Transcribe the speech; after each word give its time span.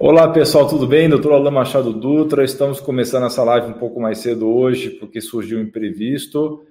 Olá 0.00 0.28
pessoal, 0.28 0.68
tudo 0.68 0.86
bem? 0.86 1.08
Doutor 1.08 1.32
Alain 1.32 1.50
Machado 1.52 1.92
Dutra, 1.92 2.44
estamos 2.44 2.78
começando 2.78 3.26
essa 3.26 3.42
live 3.42 3.66
um 3.66 3.72
pouco 3.72 3.98
mais 3.98 4.18
cedo 4.18 4.48
hoje, 4.48 4.90
porque 4.90 5.20
surgiu 5.20 5.58
um 5.58 5.62
imprevisto. 5.62 6.64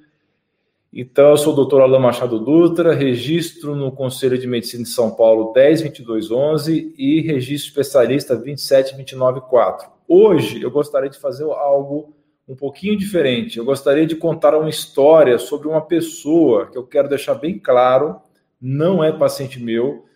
Então, 0.93 1.31
eu 1.31 1.37
sou 1.37 1.51
o 1.51 1.55
doutor 1.57 1.81
Alain 1.81 2.01
Machado 2.01 2.39
Dutra, 2.39 2.95
registro 2.95 3.75
no 3.75 3.91
Conselho 3.91 4.37
de 4.37 4.47
Medicina 4.47 4.83
de 4.83 4.89
São 4.89 5.11
Paulo 5.11 5.51
102211 5.51 6.95
e 6.97 7.19
registro 7.19 7.67
especialista 7.67 8.33
27294. 8.33 9.89
Hoje 10.07 10.61
eu 10.61 10.71
gostaria 10.71 11.09
de 11.09 11.19
fazer 11.19 11.43
algo 11.43 12.13
um 12.47 12.55
pouquinho 12.55 12.97
diferente. 12.97 13.57
Eu 13.57 13.65
gostaria 13.65 14.07
de 14.07 14.15
contar 14.15 14.55
uma 14.55 14.69
história 14.69 15.37
sobre 15.37 15.67
uma 15.67 15.81
pessoa 15.81 16.67
que 16.67 16.77
eu 16.77 16.87
quero 16.87 17.09
deixar 17.09 17.35
bem 17.35 17.59
claro, 17.59 18.21
não 18.61 19.03
é 19.03 19.11
paciente 19.11 19.61
meu, 19.61 20.06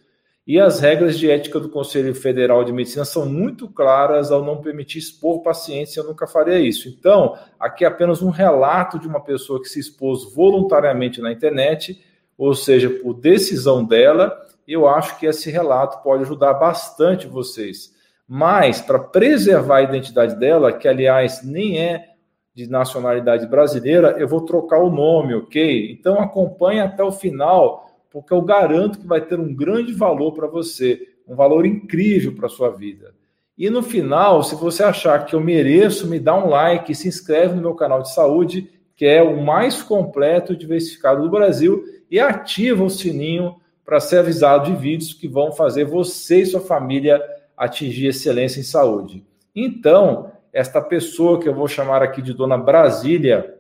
e 0.52 0.60
as 0.60 0.82
regras 0.82 1.18
de 1.18 1.32
ética 1.32 1.62
do 1.62 1.70
Conselho 1.70 2.14
Federal 2.14 2.62
de 2.66 2.74
Medicina 2.74 3.06
são 3.06 3.26
muito 3.26 3.70
claras 3.70 4.34
ao 4.34 4.44
não 4.44 4.58
permitir 4.58 5.00
expor 5.00 5.42
pacientes, 5.42 5.96
eu 5.96 6.04
nunca 6.04 6.28
faria 6.28 6.60
isso. 6.60 6.90
Então, 6.90 7.38
aqui 7.58 7.86
é 7.86 7.88
apenas 7.88 8.22
um 8.22 8.30
relato 8.30 9.00
de 9.00 9.08
uma 9.08 9.24
pessoa 9.24 9.62
que 9.62 9.70
se 9.70 9.80
expôs 9.80 10.34
voluntariamente 10.36 11.22
na 11.22 11.32
internet, 11.32 12.04
ou 12.38 12.54
seja, 12.54 12.90
por 12.90 13.14
decisão 13.14 13.82
dela. 13.82 14.38
Eu 14.68 14.90
acho 14.90 15.18
que 15.18 15.26
esse 15.26 15.50
relato 15.50 16.04
pode 16.04 16.24
ajudar 16.24 16.56
bastante 16.56 17.28
vocês. 17.28 17.96
Mas, 18.28 18.82
para 18.82 19.00
preservar 19.00 19.78
a 19.78 19.84
identidade 19.84 20.36
dela, 20.36 20.74
que 20.74 20.86
aliás 20.86 21.42
nem 21.46 21.80
é 21.80 22.10
de 22.54 22.70
nacionalidade 22.70 23.48
brasileira, 23.48 24.18
eu 24.20 24.28
vou 24.28 24.42
trocar 24.42 24.80
o 24.80 24.92
nome, 24.92 25.34
ok? 25.34 25.94
Então 25.94 26.20
acompanhe 26.20 26.82
até 26.82 27.02
o 27.02 27.10
final 27.10 27.90
porque 28.12 28.34
eu 28.34 28.42
garanto 28.42 29.00
que 29.00 29.08
vai 29.08 29.22
ter 29.22 29.40
um 29.40 29.56
grande 29.56 29.94
valor 29.94 30.34
para 30.34 30.46
você, 30.46 31.08
um 31.26 31.34
valor 31.34 31.66
incrível 31.66 32.36
para 32.36 32.46
a 32.46 32.50
sua 32.50 32.70
vida. 32.70 33.16
E 33.58 33.70
no 33.70 33.82
final, 33.82 34.44
se 34.44 34.56
você 34.56 34.84
achar 34.84 35.26
que 35.26 35.34
eu 35.34 35.40
mereço, 35.40 36.08
me 36.08 36.20
dá 36.20 36.36
um 36.36 36.50
like, 36.50 36.94
se 36.94 37.08
inscreve 37.08 37.56
no 37.56 37.62
meu 37.62 37.74
canal 37.74 38.02
de 38.02 38.14
saúde, 38.14 38.70
que 38.96 39.06
é 39.06 39.24
o 39.24 39.42
mais 39.42 39.82
completo 39.82 40.54
e 40.54 40.58
diversificado 40.58 41.24
do 41.24 41.30
Brasil, 41.30 41.84
e 42.10 42.20
ativa 42.20 42.84
o 42.84 42.90
sininho 42.90 43.56
para 43.86 44.00
ser 44.00 44.20
avisado 44.20 44.66
de 44.66 44.76
vídeos 44.76 45.14
que 45.14 45.28
vão 45.28 45.52
fazer 45.52 45.86
você 45.86 46.42
e 46.42 46.46
sua 46.46 46.62
família 46.62 47.22
atingir 47.56 48.08
excelência 48.08 48.60
em 48.60 48.64
saúde. 48.64 49.26
Então, 49.56 50.32
esta 50.52 50.82
pessoa 50.82 51.40
que 51.40 51.48
eu 51.48 51.56
vou 51.56 51.68
chamar 51.68 52.04
aqui 52.04 52.22
de 52.22 52.34
Dona 52.34 52.58
Brasília, 52.58 53.58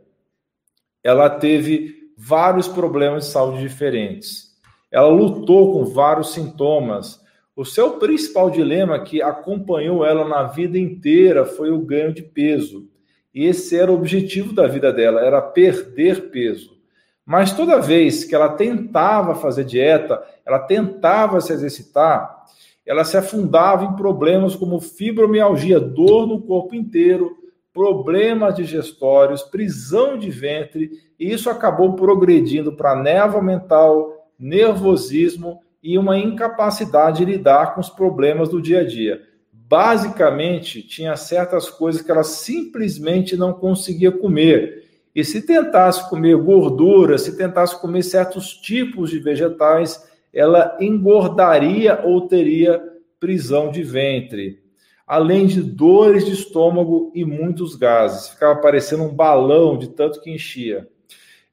ela 1.03 1.29
teve 1.29 2.00
vários 2.23 2.67
problemas 2.67 3.25
de 3.25 3.31
saúde 3.31 3.61
diferentes. 3.61 4.51
Ela 4.91 5.07
lutou 5.07 5.73
com 5.73 5.85
vários 5.85 6.33
sintomas. 6.33 7.19
O 7.55 7.65
seu 7.65 7.97
principal 7.97 8.51
dilema 8.51 8.99
que 9.03 9.23
acompanhou 9.23 10.05
ela 10.05 10.27
na 10.27 10.43
vida 10.43 10.77
inteira 10.77 11.45
foi 11.45 11.71
o 11.71 11.81
ganho 11.81 12.13
de 12.13 12.21
peso. 12.21 12.87
E 13.33 13.45
esse 13.45 13.75
era 13.75 13.91
o 13.91 13.95
objetivo 13.95 14.53
da 14.53 14.67
vida 14.67 14.93
dela, 14.93 15.21
era 15.21 15.41
perder 15.41 16.29
peso. 16.29 16.77
Mas 17.25 17.53
toda 17.53 17.81
vez 17.81 18.23
que 18.23 18.35
ela 18.35 18.49
tentava 18.49 19.33
fazer 19.33 19.63
dieta, 19.63 20.21
ela 20.45 20.59
tentava 20.59 21.41
se 21.41 21.53
exercitar, 21.53 22.45
ela 22.85 23.03
se 23.03 23.17
afundava 23.17 23.85
em 23.85 23.95
problemas 23.95 24.55
como 24.55 24.79
fibromialgia, 24.79 25.79
dor 25.79 26.27
no 26.27 26.41
corpo 26.41 26.75
inteiro, 26.75 27.37
problemas 27.73 28.55
digestórios, 28.55 29.43
prisão 29.43 30.17
de 30.17 30.29
ventre, 30.29 30.91
e 31.19 31.31
isso 31.31 31.49
acabou 31.49 31.93
progredindo 31.93 32.73
para 32.73 32.95
névoa 32.95 33.41
mental, 33.41 34.29
nervosismo 34.37 35.59
e 35.81 35.97
uma 35.97 36.17
incapacidade 36.17 37.19
de 37.19 37.31
lidar 37.31 37.73
com 37.73 37.81
os 37.81 37.89
problemas 37.89 38.49
do 38.49 38.61
dia 38.61 38.81
a 38.81 38.83
dia. 38.83 39.21
Basicamente, 39.51 40.83
tinha 40.83 41.15
certas 41.15 41.69
coisas 41.69 42.01
que 42.01 42.11
ela 42.11 42.23
simplesmente 42.23 43.37
não 43.37 43.53
conseguia 43.53 44.11
comer. 44.11 44.83
E 45.15 45.23
se 45.23 45.45
tentasse 45.45 46.09
comer 46.09 46.35
gordura, 46.35 47.17
se 47.17 47.37
tentasse 47.37 47.79
comer 47.79 48.03
certos 48.03 48.53
tipos 48.53 49.09
de 49.09 49.19
vegetais, 49.19 50.05
ela 50.33 50.77
engordaria 50.79 52.01
ou 52.03 52.27
teria 52.27 52.81
prisão 53.19 53.71
de 53.71 53.83
ventre 53.83 54.60
além 55.05 55.45
de 55.45 55.61
dores 55.61 56.25
de 56.25 56.33
estômago 56.33 57.11
e 57.13 57.25
muitos 57.25 57.75
gases. 57.75 58.29
Ficava 58.29 58.59
parecendo 58.59 59.03
um 59.03 59.13
balão 59.13 59.77
de 59.77 59.89
tanto 59.89 60.21
que 60.21 60.31
enchia. 60.31 60.87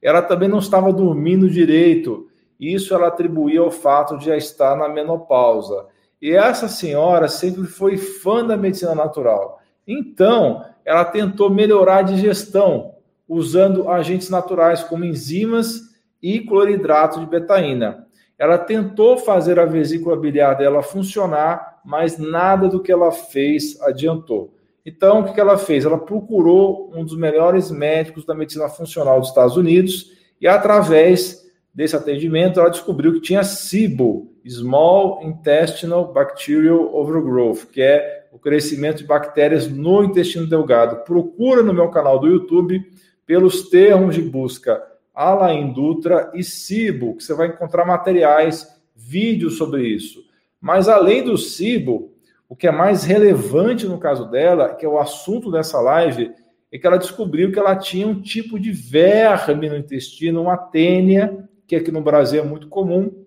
Ela 0.01 0.21
também 0.21 0.47
não 0.47 0.59
estava 0.59 0.93
dormindo 0.93 1.49
direito. 1.49 2.27
Isso 2.59 2.93
ela 2.93 3.07
atribuía 3.07 3.59
ao 3.61 3.71
fato 3.71 4.17
de 4.17 4.25
já 4.25 4.37
estar 4.37 4.75
na 4.75 4.87
menopausa. 4.87 5.87
E 6.21 6.31
essa 6.31 6.67
senhora 6.67 7.27
sempre 7.27 7.63
foi 7.63 7.97
fã 7.97 8.45
da 8.45 8.57
medicina 8.57 8.93
natural. 8.93 9.59
Então, 9.87 10.63
ela 10.85 11.05
tentou 11.05 11.49
melhorar 11.49 11.97
a 11.97 12.03
digestão 12.03 12.95
usando 13.27 13.89
agentes 13.89 14.29
naturais 14.29 14.83
como 14.83 15.05
enzimas 15.05 15.89
e 16.21 16.39
cloridrato 16.41 17.19
de 17.19 17.25
betaína. 17.25 18.07
Ela 18.39 18.57
tentou 18.57 19.17
fazer 19.17 19.59
a 19.59 19.65
vesícula 19.65 20.15
biliar 20.15 20.55
dela 20.55 20.81
funcionar 20.81 21.69
mas 21.83 22.17
nada 22.17 22.67
do 22.67 22.81
que 22.81 22.91
ela 22.91 23.11
fez 23.11 23.81
adiantou. 23.81 24.53
Então, 24.85 25.21
o 25.21 25.33
que 25.33 25.39
ela 25.39 25.57
fez? 25.57 25.85
Ela 25.85 25.97
procurou 25.97 26.91
um 26.95 27.03
dos 27.03 27.17
melhores 27.17 27.69
médicos 27.69 28.25
da 28.25 28.33
medicina 28.33 28.69
funcional 28.69 29.19
dos 29.19 29.29
Estados 29.29 29.57
Unidos 29.57 30.11
e, 30.39 30.47
através 30.47 31.47
desse 31.73 31.95
atendimento, 31.95 32.59
ela 32.59 32.69
descobriu 32.69 33.13
que 33.13 33.21
tinha 33.21 33.43
SIBO, 33.43 34.31
Small 34.47 35.21
Intestinal 35.23 36.11
Bacterial 36.11 36.95
Overgrowth, 36.95 37.67
que 37.71 37.81
é 37.81 38.27
o 38.31 38.39
crescimento 38.39 38.99
de 38.99 39.05
bactérias 39.05 39.67
no 39.67 40.03
intestino 40.03 40.47
delgado. 40.47 41.03
Procura 41.03 41.61
no 41.61 41.73
meu 41.73 41.89
canal 41.89 42.19
do 42.19 42.27
YouTube 42.27 42.83
pelos 43.25 43.69
termos 43.69 44.15
de 44.15 44.21
busca 44.21 44.81
Alain 45.19 45.73
Dutra 45.73 46.31
e 46.33 46.41
SIBO, 46.41 47.17
que 47.17 47.23
você 47.25 47.33
vai 47.33 47.47
encontrar 47.47 47.85
materiais, 47.85 48.79
vídeos 48.95 49.57
sobre 49.57 49.85
isso. 49.85 50.23
Mas 50.61 50.87
além 50.87 51.21
do 51.21 51.37
SIBO, 51.37 52.13
o 52.47 52.55
que 52.55 52.65
é 52.65 52.71
mais 52.71 53.03
relevante 53.03 53.85
no 53.85 53.99
caso 53.99 54.31
dela, 54.31 54.73
que 54.75 54.85
é 54.85 54.87
o 54.87 54.97
assunto 54.97 55.51
dessa 55.51 55.81
live, 55.81 56.31
é 56.71 56.77
que 56.77 56.87
ela 56.87 56.97
descobriu 56.97 57.51
que 57.51 57.59
ela 57.59 57.75
tinha 57.75 58.07
um 58.07 58.21
tipo 58.21 58.57
de 58.57 58.71
verme 58.71 59.67
no 59.67 59.75
intestino, 59.75 60.41
uma 60.41 60.55
tênia, 60.55 61.49
que 61.67 61.75
aqui 61.75 61.91
no 61.91 61.99
Brasil 61.99 62.41
é 62.41 62.45
muito 62.45 62.69
comum, 62.69 63.25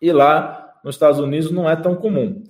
e 0.00 0.10
lá 0.10 0.74
nos 0.82 0.94
Estados 0.94 1.20
Unidos 1.20 1.50
não 1.50 1.68
é 1.68 1.76
tão 1.76 1.94
comum. 1.94 2.42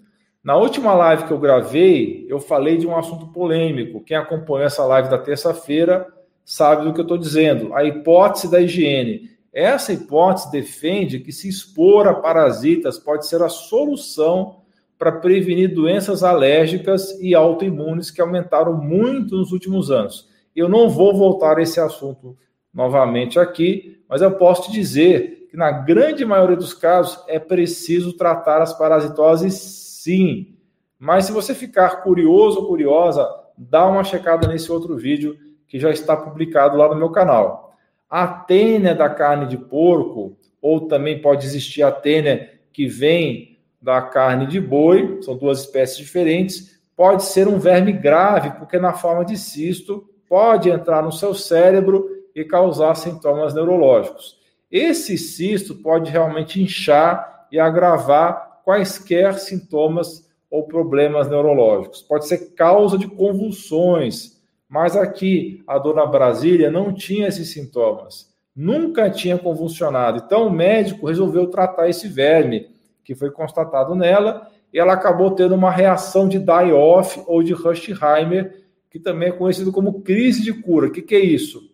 Na 0.42 0.54
última 0.54 0.94
live 0.94 1.24
que 1.24 1.32
eu 1.32 1.40
gravei, 1.40 2.26
eu 2.28 2.38
falei 2.38 2.76
de 2.76 2.86
um 2.86 2.96
assunto 2.96 3.26
polêmico. 3.32 4.04
Quem 4.04 4.16
acompanhou 4.16 4.66
essa 4.66 4.84
live 4.84 5.08
da 5.10 5.18
terça-feira 5.18 6.06
sabe 6.44 6.84
do 6.84 6.92
que 6.92 7.00
eu 7.00 7.04
estou 7.04 7.18
dizendo. 7.18 7.74
A 7.74 7.84
hipótese 7.84 8.50
da 8.50 8.60
higiene. 8.60 9.30
Essa 9.52 9.92
hipótese 9.92 10.50
defende 10.50 11.20
que 11.20 11.32
se 11.32 11.48
expor 11.48 12.08
a 12.08 12.14
parasitas 12.14 12.98
pode 12.98 13.26
ser 13.26 13.42
a 13.42 13.48
solução 13.48 14.62
para 14.98 15.12
prevenir 15.12 15.74
doenças 15.74 16.22
alérgicas 16.22 17.18
e 17.20 17.34
autoimunes 17.34 18.10
que 18.10 18.20
aumentaram 18.20 18.72
muito 18.72 19.36
nos 19.36 19.52
últimos 19.52 19.90
anos. 19.90 20.28
Eu 20.54 20.68
não 20.68 20.88
vou 20.88 21.14
voltar 21.14 21.58
a 21.58 21.62
esse 21.62 21.80
assunto 21.80 22.36
novamente 22.72 23.38
aqui, 23.38 24.00
mas 24.08 24.22
eu 24.22 24.30
posso 24.32 24.64
te 24.64 24.72
dizer 24.72 25.48
que 25.50 25.56
na 25.56 25.70
grande 25.70 26.24
maioria 26.24 26.56
dos 26.56 26.72
casos 26.72 27.22
é 27.28 27.38
preciso 27.38 28.14
tratar 28.14 28.62
as 28.62 28.72
parasitoses 28.72 29.54
sim. 29.54 30.56
Mas 30.98 31.26
se 31.26 31.32
você 31.32 31.54
ficar 31.54 32.02
curioso 32.02 32.60
ou 32.60 32.68
curiosa, 32.68 33.28
dá 33.58 33.86
uma 33.86 34.04
checada 34.04 34.46
nesse 34.48 34.70
outro 34.70 34.96
vídeo 34.96 35.36
que 35.72 35.78
já 35.78 35.88
está 35.88 36.14
publicado 36.14 36.76
lá 36.76 36.86
no 36.86 36.96
meu 36.96 37.08
canal. 37.08 37.74
A 38.10 38.26
tênia 38.26 38.94
da 38.94 39.08
carne 39.08 39.46
de 39.46 39.56
porco, 39.56 40.36
ou 40.60 40.82
também 40.86 41.22
pode 41.22 41.46
existir 41.46 41.82
a 41.82 41.90
tênia 41.90 42.50
que 42.70 42.86
vem 42.86 43.58
da 43.80 44.02
carne 44.02 44.46
de 44.46 44.60
boi, 44.60 45.22
são 45.22 45.34
duas 45.34 45.60
espécies 45.60 45.96
diferentes, 45.96 46.78
pode 46.94 47.24
ser 47.24 47.48
um 47.48 47.58
verme 47.58 47.90
grave, 47.90 48.50
porque 48.58 48.78
na 48.78 48.92
forma 48.92 49.24
de 49.24 49.38
cisto 49.38 50.06
pode 50.28 50.68
entrar 50.68 51.02
no 51.02 51.10
seu 51.10 51.32
cérebro 51.32 52.06
e 52.34 52.44
causar 52.44 52.94
sintomas 52.94 53.54
neurológicos. 53.54 54.36
Esse 54.70 55.16
cisto 55.16 55.76
pode 55.76 56.10
realmente 56.10 56.62
inchar 56.62 57.46
e 57.50 57.58
agravar 57.58 58.60
quaisquer 58.62 59.38
sintomas 59.38 60.28
ou 60.50 60.64
problemas 60.64 61.30
neurológicos. 61.30 62.02
Pode 62.02 62.28
ser 62.28 62.52
causa 62.52 62.98
de 62.98 63.08
convulsões, 63.08 64.41
mas 64.72 64.96
aqui 64.96 65.62
a 65.66 65.78
dona 65.78 66.06
Brasília 66.06 66.70
não 66.70 66.94
tinha 66.94 67.28
esses 67.28 67.52
sintomas, 67.52 68.32
nunca 68.56 69.10
tinha 69.10 69.36
convulsionado. 69.36 70.22
Então 70.24 70.46
o 70.46 70.50
médico 70.50 71.08
resolveu 71.08 71.46
tratar 71.48 71.90
esse 71.90 72.08
verme 72.08 72.70
que 73.04 73.14
foi 73.14 73.30
constatado 73.30 73.94
nela 73.94 74.48
e 74.72 74.78
ela 74.78 74.94
acabou 74.94 75.32
tendo 75.32 75.54
uma 75.54 75.70
reação 75.70 76.26
de 76.26 76.38
die-off 76.38 77.22
ou 77.26 77.42
de 77.42 77.52
Rushheimer, 77.52 78.62
que 78.88 78.98
também 78.98 79.28
é 79.28 79.32
conhecido 79.32 79.70
como 79.70 80.00
crise 80.00 80.42
de 80.42 80.54
cura. 80.54 80.86
O 80.86 80.90
que, 80.90 81.02
que 81.02 81.16
é 81.16 81.20
isso? 81.20 81.70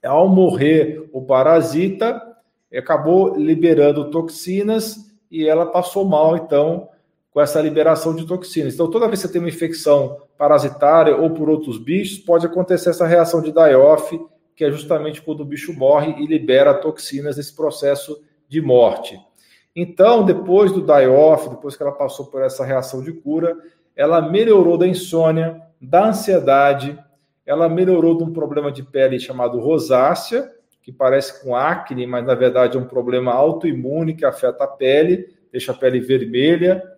Ao 0.00 0.28
morrer 0.28 1.10
o 1.12 1.20
parasita, 1.20 2.22
acabou 2.72 3.36
liberando 3.36 4.12
toxinas 4.12 5.12
e 5.28 5.44
ela 5.44 5.66
passou 5.66 6.04
mal, 6.04 6.36
então, 6.36 6.88
com 7.36 7.42
essa 7.42 7.60
liberação 7.60 8.14
de 8.14 8.26
toxinas. 8.26 8.72
Então, 8.72 8.88
toda 8.88 9.06
vez 9.06 9.20
que 9.20 9.26
você 9.26 9.32
tem 9.34 9.42
uma 9.42 9.50
infecção 9.50 10.22
parasitária 10.38 11.14
ou 11.14 11.28
por 11.28 11.50
outros 11.50 11.76
bichos, 11.76 12.16
pode 12.16 12.46
acontecer 12.46 12.88
essa 12.88 13.06
reação 13.06 13.42
de 13.42 13.52
die-off, 13.52 14.18
que 14.54 14.64
é 14.64 14.70
justamente 14.70 15.20
quando 15.20 15.40
o 15.40 15.44
bicho 15.44 15.74
morre 15.74 16.14
e 16.18 16.26
libera 16.26 16.72
toxinas 16.72 17.36
nesse 17.36 17.54
processo 17.54 18.24
de 18.48 18.62
morte. 18.62 19.20
Então, 19.76 20.24
depois 20.24 20.72
do 20.72 20.80
die-off, 20.80 21.50
depois 21.50 21.76
que 21.76 21.82
ela 21.82 21.92
passou 21.92 22.24
por 22.24 22.40
essa 22.40 22.64
reação 22.64 23.02
de 23.02 23.12
cura, 23.12 23.54
ela 23.94 24.22
melhorou 24.22 24.78
da 24.78 24.86
insônia, 24.86 25.60
da 25.78 26.08
ansiedade, 26.08 26.98
ela 27.44 27.68
melhorou 27.68 28.16
de 28.16 28.24
um 28.24 28.32
problema 28.32 28.72
de 28.72 28.82
pele 28.82 29.20
chamado 29.20 29.60
rosácea, 29.60 30.50
que 30.80 30.90
parece 30.90 31.42
com 31.42 31.54
acne, 31.54 32.06
mas 32.06 32.24
na 32.24 32.34
verdade 32.34 32.78
é 32.78 32.80
um 32.80 32.88
problema 32.88 33.34
autoimune 33.34 34.14
que 34.14 34.24
afeta 34.24 34.64
a 34.64 34.68
pele, 34.68 35.28
deixa 35.52 35.72
a 35.72 35.74
pele 35.74 36.00
vermelha. 36.00 36.95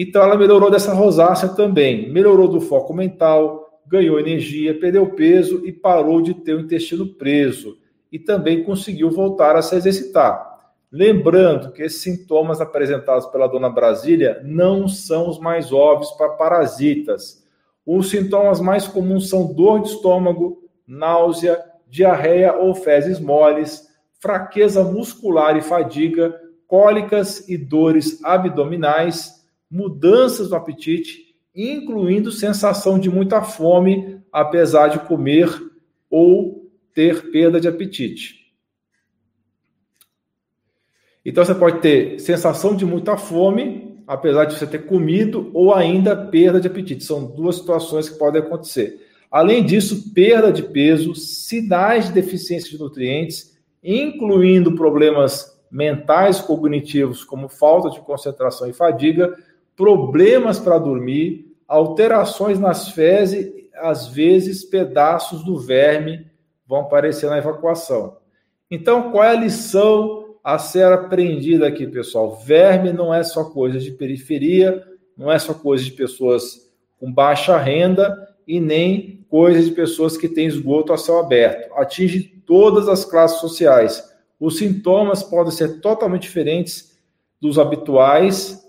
Então 0.00 0.22
ela 0.22 0.36
melhorou 0.36 0.70
dessa 0.70 0.94
rosácea 0.94 1.48
também, 1.48 2.08
melhorou 2.12 2.46
do 2.46 2.60
foco 2.60 2.94
mental, 2.94 3.82
ganhou 3.84 4.20
energia, 4.20 4.78
perdeu 4.78 5.04
peso 5.10 5.66
e 5.66 5.72
parou 5.72 6.22
de 6.22 6.34
ter 6.34 6.54
o 6.54 6.60
intestino 6.60 7.04
preso. 7.04 7.76
E 8.12 8.16
também 8.16 8.62
conseguiu 8.62 9.10
voltar 9.10 9.56
a 9.56 9.62
se 9.62 9.74
exercitar. 9.74 10.56
Lembrando 10.90 11.72
que 11.72 11.82
esses 11.82 12.00
sintomas 12.00 12.60
apresentados 12.60 13.26
pela 13.26 13.48
dona 13.48 13.68
Brasília 13.68 14.40
não 14.44 14.86
são 14.86 15.28
os 15.28 15.40
mais 15.40 15.72
óbvios 15.72 16.12
para 16.12 16.28
parasitas. 16.28 17.44
Os 17.84 18.08
sintomas 18.08 18.60
mais 18.60 18.86
comuns 18.86 19.28
são 19.28 19.52
dor 19.52 19.82
de 19.82 19.88
estômago, 19.88 20.62
náusea, 20.86 21.60
diarreia 21.88 22.54
ou 22.54 22.72
fezes 22.72 23.18
moles, 23.18 23.88
fraqueza 24.20 24.84
muscular 24.84 25.56
e 25.56 25.60
fadiga, 25.60 26.40
cólicas 26.68 27.48
e 27.48 27.58
dores 27.58 28.22
abdominais, 28.22 29.37
mudanças 29.70 30.50
no 30.50 30.56
apetite, 30.56 31.34
incluindo 31.54 32.30
sensação 32.30 32.98
de 32.98 33.10
muita 33.10 33.42
fome, 33.42 34.20
apesar 34.32 34.88
de 34.88 35.00
comer 35.00 35.48
ou 36.10 36.70
ter 36.94 37.30
perda 37.30 37.60
de 37.60 37.68
apetite. 37.68 38.38
Então 41.24 41.44
você 41.44 41.54
pode 41.54 41.80
ter 41.80 42.18
sensação 42.20 42.74
de 42.74 42.86
muita 42.86 43.16
fome, 43.16 44.02
apesar 44.06 44.46
de 44.46 44.56
você 44.56 44.66
ter 44.66 44.86
comido, 44.86 45.50
ou 45.52 45.74
ainda 45.74 46.16
perda 46.16 46.60
de 46.60 46.66
apetite. 46.66 47.04
São 47.04 47.26
duas 47.26 47.56
situações 47.56 48.08
que 48.08 48.18
podem 48.18 48.40
acontecer. 48.40 49.06
Além 49.30 49.62
disso, 49.62 50.14
perda 50.14 50.50
de 50.50 50.62
peso, 50.62 51.14
sinais 51.14 52.06
de 52.06 52.12
deficiência 52.12 52.70
de 52.70 52.78
nutrientes, 52.78 53.58
incluindo 53.84 54.74
problemas 54.74 55.58
mentais 55.70 56.40
cognitivos, 56.40 57.22
como 57.24 57.48
falta 57.48 57.90
de 57.90 58.00
concentração 58.00 58.68
e 58.68 58.72
fadiga, 58.72 59.36
problemas 59.78 60.58
para 60.58 60.76
dormir, 60.76 61.56
alterações 61.68 62.58
nas 62.58 62.88
fezes, 62.90 63.52
às 63.76 64.08
vezes 64.08 64.64
pedaços 64.64 65.44
do 65.44 65.56
verme 65.56 66.26
vão 66.66 66.80
aparecer 66.80 67.30
na 67.30 67.38
evacuação. 67.38 68.16
Então, 68.68 69.12
qual 69.12 69.22
é 69.22 69.30
a 69.30 69.40
lição 69.40 70.34
a 70.42 70.58
ser 70.58 70.84
aprendida 70.84 71.66
aqui, 71.66 71.86
pessoal. 71.86 72.36
Verme 72.36 72.92
não 72.92 73.12
é 73.12 73.22
só 73.22 73.44
coisa 73.44 73.78
de 73.78 73.90
periferia, 73.90 74.82
não 75.16 75.30
é 75.30 75.38
só 75.38 75.52
coisa 75.52 75.84
de 75.84 75.92
pessoas 75.92 76.70
com 76.98 77.12
baixa 77.12 77.58
renda 77.58 78.16
e 78.46 78.58
nem 78.58 79.26
coisa 79.28 79.62
de 79.62 79.70
pessoas 79.72 80.16
que 80.16 80.28
têm 80.28 80.46
esgoto 80.46 80.92
a 80.92 80.96
céu 80.96 81.18
aberto. 81.20 81.72
Atinge 81.74 82.22
todas 82.46 82.88
as 82.88 83.04
classes 83.04 83.40
sociais. 83.40 84.02
Os 84.40 84.56
sintomas 84.56 85.22
podem 85.22 85.52
ser 85.52 85.80
totalmente 85.80 86.22
diferentes 86.22 86.98
dos 87.40 87.58
habituais 87.58 88.67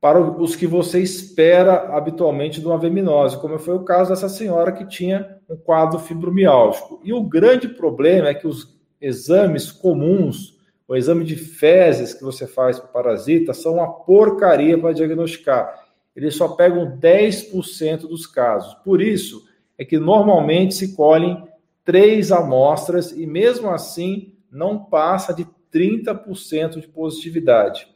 para 0.00 0.20
os 0.20 0.56
que 0.56 0.66
você 0.66 1.00
espera 1.00 1.94
habitualmente 1.96 2.60
de 2.60 2.66
uma 2.66 2.78
verminose, 2.78 3.38
como 3.38 3.58
foi 3.58 3.74
o 3.74 3.84
caso 3.84 4.10
dessa 4.10 4.28
senhora 4.28 4.72
que 4.72 4.86
tinha 4.86 5.38
um 5.48 5.56
quadro 5.56 5.98
fibromiálgico. 5.98 7.00
E 7.04 7.12
o 7.12 7.22
grande 7.22 7.68
problema 7.68 8.28
é 8.28 8.34
que 8.34 8.46
os 8.46 8.80
exames 9.00 9.70
comuns 9.70 10.58
o 10.90 10.96
exame 10.96 11.24
de 11.24 11.36
fezes 11.36 12.12
que 12.12 12.24
você 12.24 12.48
faz 12.48 12.80
para 12.80 12.88
parasita 12.88 13.54
são 13.54 13.74
uma 13.74 13.88
porcaria 13.88 14.76
para 14.76 14.92
diagnosticar. 14.92 15.86
Eles 16.16 16.34
só 16.34 16.48
pegam 16.48 16.98
10% 16.98 18.08
dos 18.08 18.26
casos. 18.26 18.74
Por 18.82 19.00
isso 19.00 19.46
é 19.78 19.84
que 19.84 20.00
normalmente 20.00 20.74
se 20.74 20.96
colhem 20.96 21.46
três 21.84 22.32
amostras 22.32 23.12
e 23.12 23.24
mesmo 23.24 23.70
assim 23.70 24.34
não 24.50 24.82
passa 24.82 25.32
de 25.32 25.46
30% 25.72 26.80
de 26.80 26.88
positividade. 26.88 27.86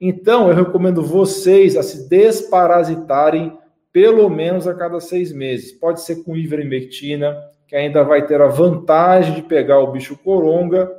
Então, 0.00 0.48
eu 0.48 0.54
recomendo 0.54 1.02
vocês 1.02 1.76
a 1.76 1.82
se 1.82 2.08
desparasitarem 2.08 3.58
pelo 3.92 4.28
menos 4.28 4.68
a 4.68 4.74
cada 4.74 5.00
seis 5.00 5.32
meses. 5.32 5.72
Pode 5.72 6.02
ser 6.02 6.22
com 6.22 6.36
ivermectina, 6.36 7.34
que 7.66 7.74
ainda 7.74 8.04
vai 8.04 8.26
ter 8.26 8.40
a 8.42 8.48
vantagem 8.48 9.34
de 9.34 9.42
pegar 9.42 9.80
o 9.80 9.90
bicho 9.90 10.16
coronga, 10.18 10.90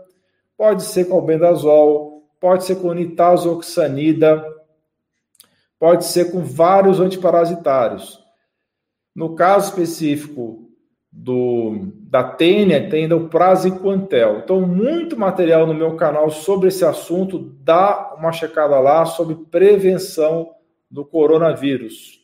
Pode 0.57 0.81
ser 0.81 1.05
com 1.05 1.13
albendazol, 1.13 2.27
pode 2.39 2.65
ser 2.65 2.77
com 2.77 2.91
nitazoxanida, 2.91 4.43
pode 5.77 6.05
ser 6.05 6.31
com 6.31 6.43
vários 6.43 6.99
antiparasitários. 6.99 8.19
No 9.15 9.35
caso 9.35 9.69
específico 9.69 10.66
do, 11.17 11.91
da 12.03 12.23
tênia, 12.23 12.89
tem 12.89 13.03
ainda 13.03 13.17
o 13.17 13.27
praziquantel. 13.27 14.41
Então, 14.43 14.61
muito 14.61 15.17
material 15.17 15.65
no 15.65 15.73
meu 15.73 15.95
canal 15.95 16.29
sobre 16.29 16.67
esse 16.67 16.85
assunto. 16.85 17.39
Dá 17.63 18.13
uma 18.15 18.31
checada 18.31 18.79
lá 18.79 19.03
sobre 19.03 19.35
prevenção 19.49 20.51
do 20.89 21.03
coronavírus. 21.03 22.21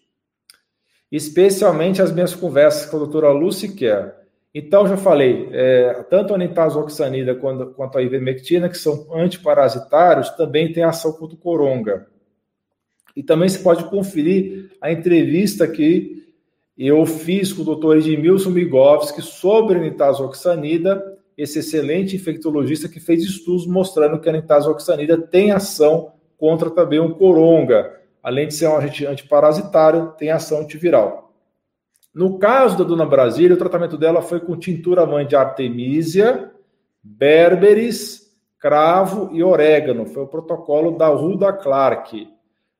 Especialmente 1.11 2.03
as 2.03 2.11
minhas 2.11 2.35
conversas 2.35 2.89
com 2.89 2.97
a 2.97 2.99
doutora 2.99 3.31
Lucy 3.31 3.75
Kerr. 3.75 4.13
Então, 4.53 4.87
já 4.87 4.95
falei, 4.95 5.49
é, 5.51 6.05
tanto 6.07 6.35
a 6.35 6.37
nitazoxanida 6.37 7.33
quanto, 7.33 7.73
quanto, 7.73 7.97
a 7.97 8.03
ivermectina, 8.03 8.69
que 8.69 8.77
são 8.77 9.07
antiparasitários, 9.11 10.29
também 10.29 10.71
tem 10.71 10.83
ação 10.83 11.13
contra 11.13 11.35
o 11.35 11.39
coronga. 11.39 12.05
E 13.15 13.23
também 13.23 13.49
você 13.49 13.57
pode 13.57 13.85
conferir 13.85 14.71
a 14.79 14.91
entrevista 14.91 15.67
que 15.67 16.22
eu 16.77 17.05
fiz 17.05 17.53
com 17.53 17.61
o 17.61 17.65
doutor 17.65 17.97
Edmilson 17.97 18.49
Migovski 18.49 19.21
sobre 19.21 19.77
a 19.77 19.81
nitazoxanida, 19.81 21.17
esse 21.37 21.59
excelente 21.59 22.15
infectologista 22.15 22.89
que 22.89 22.99
fez 22.99 23.23
estudos 23.23 23.67
mostrando 23.67 24.19
que 24.19 24.29
a 24.29 24.31
nitazoxanida 24.31 25.17
tem 25.17 25.51
ação 25.51 26.13
contra 26.37 26.69
também 26.69 26.99
o 26.99 27.15
coronga. 27.15 27.99
Além 28.21 28.47
de 28.47 28.53
ser 28.53 28.67
um 28.67 28.77
agente 28.77 29.05
antiparasitário, 29.05 30.13
tem 30.17 30.31
ação 30.31 30.61
antiviral. 30.61 31.31
No 32.13 32.37
caso 32.37 32.77
da 32.77 32.83
Dona 32.83 33.05
Brasília, 33.05 33.55
o 33.55 33.59
tratamento 33.59 33.97
dela 33.97 34.21
foi 34.21 34.39
com 34.39 34.55
tintura 34.55 35.05
mãe 35.05 35.25
de 35.25 35.35
artemisia, 35.35 36.51
berberis, 37.01 38.31
cravo 38.59 39.29
e 39.33 39.43
orégano. 39.43 40.05
Foi 40.05 40.23
o 40.23 40.27
protocolo 40.27 40.97
da 40.97 41.07
Ruda 41.07 41.51
Clark. 41.51 42.27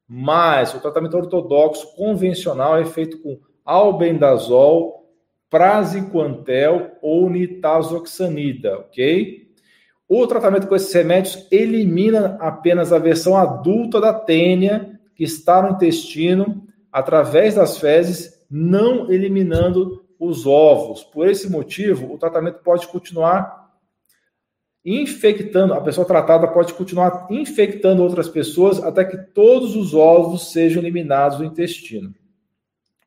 Mas 0.07 0.73
o 0.73 0.79
tratamento 0.79 1.17
ortodoxo 1.17 1.95
convencional 1.95 2.77
é 2.77 2.85
feito 2.85 3.19
com 3.21 3.39
albendazol, 3.65 5.10
praziquantel 5.50 6.98
ou 7.01 7.29
nitazoxanida, 7.29 8.79
ok? 8.79 9.43
O 10.08 10.27
tratamento 10.27 10.67
com 10.67 10.75
esses 10.75 10.93
remédios 10.93 11.48
elimina 11.51 12.38
apenas 12.39 12.91
a 12.91 13.00
versão 13.00 13.38
adulta 13.38 14.01
da 14.01 14.13
tênia 14.13 15.00
que 15.15 15.24
está 15.24 15.62
no 15.62 15.70
intestino 15.75 16.67
através 16.91 17.55
das 17.55 17.77
fezes 17.77 18.46
não 18.50 19.12
eliminando 19.12 20.05
os 20.20 20.46
ovos. 20.46 21.03
Por 21.03 21.27
esse 21.27 21.50
motivo, 21.50 22.13
o 22.13 22.17
tratamento 22.17 22.60
pode 22.63 22.88
continuar 22.88 23.63
infectando, 24.86 25.74
a 25.74 25.82
pessoa 25.82 26.05
tratada 26.05 26.48
pode 26.48 26.74
continuar 26.74 27.27
infectando 27.29 28.03
outras 28.03 28.27
pessoas 28.27 28.84
até 28.84 29.05
que 29.05 29.17
todos 29.17 29.75
os 29.75 29.93
ovos 29.93 30.51
sejam 30.51 30.82
eliminados 30.82 31.38
do 31.38 31.46
intestino. 31.46 32.13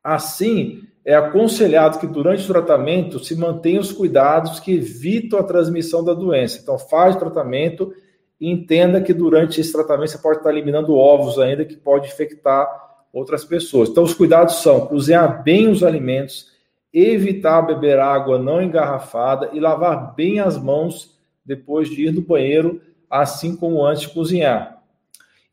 Assim, 0.09 0.83
é 1.03 1.13
aconselhado 1.15 1.99
que 1.99 2.07
durante 2.07 2.41
o 2.45 2.47
tratamento 2.47 3.19
se 3.19 3.35
mantenha 3.35 3.81
os 3.81 3.91
cuidados 3.91 4.57
que 4.57 4.73
evitam 4.73 5.37
a 5.37 5.43
transmissão 5.43 6.01
da 6.01 6.13
doença. 6.13 6.61
Então, 6.61 6.79
faz 6.79 7.13
o 7.17 7.19
tratamento 7.19 7.93
e 8.39 8.49
entenda 8.49 9.01
que 9.01 9.13
durante 9.13 9.59
esse 9.59 9.73
tratamento 9.73 10.11
você 10.11 10.17
pode 10.17 10.37
estar 10.37 10.49
eliminando 10.49 10.95
ovos 10.95 11.37
ainda 11.37 11.65
que 11.65 11.75
pode 11.75 12.07
infectar 12.07 12.69
outras 13.11 13.43
pessoas. 13.43 13.89
Então, 13.89 14.01
os 14.01 14.13
cuidados 14.13 14.61
são 14.61 14.87
cozinhar 14.87 15.43
bem 15.43 15.67
os 15.67 15.83
alimentos, 15.83 16.53
evitar 16.93 17.63
beber 17.63 17.99
água 17.99 18.39
não 18.39 18.61
engarrafada 18.61 19.49
e 19.51 19.59
lavar 19.59 20.15
bem 20.15 20.39
as 20.39 20.57
mãos 20.57 21.19
depois 21.45 21.89
de 21.89 22.05
ir 22.05 22.13
no 22.13 22.21
banheiro, 22.21 22.81
assim 23.09 23.57
como 23.57 23.85
antes 23.85 24.03
de 24.03 24.09
cozinhar. 24.13 24.81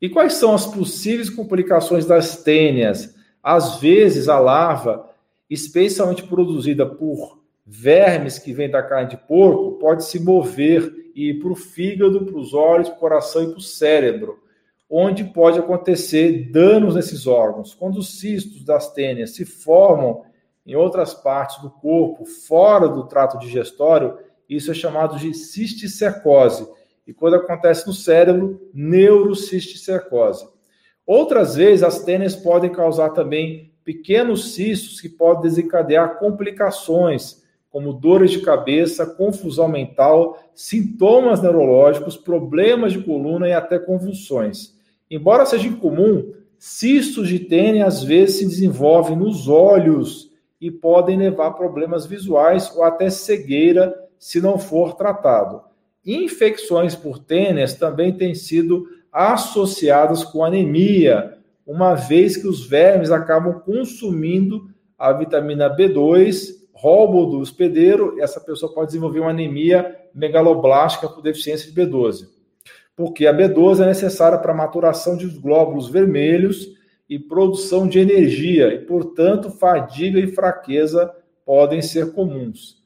E 0.01 0.07
quais 0.07 0.35
são 0.35 0.55
as 0.55 0.65
possíveis 0.65 1.29
complicações 1.29 2.05
das 2.05 2.41
tênias? 2.41 3.14
Às 3.47 3.79
vezes, 3.79 4.27
a 4.27 4.39
larva, 4.39 5.07
especialmente 5.47 6.23
produzida 6.23 6.83
por 6.83 7.43
vermes 7.63 8.39
que 8.39 8.51
vêm 8.51 8.71
da 8.71 8.81
carne 8.81 9.11
de 9.11 9.17
porco, 9.17 9.73
pode 9.73 10.03
se 10.03 10.19
mover 10.19 10.91
e 11.13 11.29
ir 11.29 11.39
para 11.39 11.51
o 11.51 11.55
fígado, 11.55 12.25
para 12.25 12.37
os 12.39 12.55
olhos, 12.55 12.89
para 12.89 12.97
o 12.97 12.99
coração 12.99 13.43
e 13.43 13.49
para 13.49 13.59
o 13.59 13.61
cérebro. 13.61 14.39
onde 14.89 15.23
pode 15.23 15.59
acontecer 15.59 16.51
danos 16.51 16.95
nesses 16.95 17.27
órgãos. 17.27 17.73
Quando 17.73 17.97
os 17.97 18.19
cistos 18.19 18.63
das 18.63 18.91
tênias 18.93 19.35
se 19.35 19.45
formam 19.45 20.23
em 20.65 20.75
outras 20.75 21.13
partes 21.13 21.61
do 21.61 21.69
corpo, 21.69 22.25
fora 22.25 22.87
do 22.87 23.03
trato 23.07 23.37
digestório, 23.37 24.17
isso 24.49 24.71
é 24.71 24.73
chamado 24.73 25.17
de 25.17 25.33
cisticercose. 25.33 26.67
E 27.05 27.13
quando 27.13 27.35
acontece 27.35 27.85
no 27.85 27.93
cérebro, 27.93 28.69
neurocisticercose. 28.73 30.47
Outras 31.05 31.55
vezes, 31.55 31.83
as 31.83 32.03
tênias 32.03 32.35
podem 32.35 32.71
causar 32.71 33.09
também 33.09 33.71
pequenos 33.83 34.53
cistos 34.55 34.99
que 34.99 35.07
podem 35.07 35.43
desencadear 35.43 36.17
complicações, 36.17 37.43
como 37.69 37.93
dores 37.93 38.31
de 38.31 38.41
cabeça, 38.41 39.05
confusão 39.05 39.67
mental, 39.67 40.39
sintomas 40.53 41.41
neurológicos, 41.41 42.17
problemas 42.17 42.93
de 42.93 43.03
coluna 43.03 43.47
e 43.47 43.53
até 43.53 43.77
convulsões. 43.77 44.73
Embora 45.11 45.45
seja 45.45 45.67
incomum, 45.67 46.33
cistos 46.57 47.27
de 47.27 47.37
tênia 47.37 47.85
às 47.85 48.01
vezes 48.01 48.37
se 48.37 48.45
desenvolvem 48.45 49.15
nos 49.15 49.47
olhos 49.47 50.31
e 50.59 50.71
podem 50.71 51.17
levar 51.17 51.47
a 51.47 51.51
problemas 51.51 52.05
visuais 52.05 52.73
ou 52.75 52.83
até 52.83 53.09
cegueira 53.09 53.93
se 54.17 54.41
não 54.41 54.57
for 54.57 54.95
tratado. 54.95 55.61
Infecções 56.05 56.95
por 56.95 57.19
tênis 57.19 57.73
também 57.73 58.13
têm 58.13 58.33
sido 58.33 58.87
associadas 59.15 60.25
com 60.25 60.43
anemia, 60.43 61.37
uma 61.65 61.95
vez 61.95 62.35
que 62.35 62.49
os 62.49 62.67
vermes 62.67 63.11
acabam 63.11 63.61
consumindo 63.61 64.69
a 64.99 65.13
vitamina 65.13 65.73
B2, 65.73 66.49
roubam 66.73 67.29
do 67.29 67.39
hospedeiro, 67.39 68.17
e 68.17 68.21
essa 68.21 68.41
pessoa 68.41 68.73
pode 68.73 68.87
desenvolver 68.87 69.21
uma 69.21 69.29
anemia 69.29 69.95
megaloblástica 70.13 71.07
por 71.07 71.21
deficiência 71.21 71.71
de 71.71 71.81
B12. 71.81 72.27
Porque 72.93 73.25
a 73.25 73.33
B12 73.33 73.83
é 73.83 73.85
necessária 73.85 74.37
para 74.37 74.51
a 74.51 74.55
maturação 74.55 75.15
de 75.15 75.27
glóbulos 75.27 75.89
vermelhos 75.89 76.67
e 77.09 77.17
produção 77.17 77.87
de 77.87 77.99
energia, 77.99 78.73
e, 78.73 78.79
portanto, 78.79 79.49
fadiga 79.49 80.19
e 80.19 80.27
fraqueza 80.27 81.09
podem 81.45 81.81
ser 81.81 82.11
comuns. 82.11 82.83